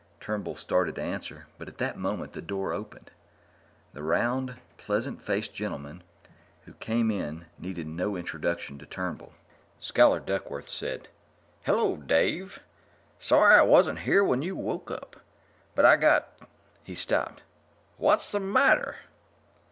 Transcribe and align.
Turnbull 0.19 0.55
started 0.55 0.95
to 0.95 1.01
answer, 1.03 1.45
but, 1.59 1.67
at 1.67 1.77
that 1.77 1.95
moment 1.95 2.33
the 2.33 2.41
door 2.41 2.73
opened. 2.73 3.11
The 3.93 4.01
round, 4.01 4.55
pleasant 4.79 5.21
faced 5.21 5.53
gentleman 5.53 6.01
who 6.65 6.73
came 6.73 7.11
in 7.11 7.45
needed 7.59 7.85
no 7.85 8.15
introduction 8.15 8.79
to 8.79 8.87
Turnbull. 8.87 9.33
Scholar 9.79 10.19
Duckworth 10.19 10.67
said: 10.67 11.07
"Hello, 11.67 11.97
Dave. 11.97 12.61
Sorry 13.19 13.53
I 13.53 13.61
wasn't 13.61 13.99
here 13.99 14.23
when 14.23 14.41
you 14.41 14.55
woke 14.55 14.89
up, 14.89 15.17
but 15.75 15.85
I 15.85 15.97
got" 15.97 16.29
He 16.83 16.95
stopped. 16.95 17.43
"What's 17.97 18.31
the 18.31 18.39
matter?" 18.39 18.95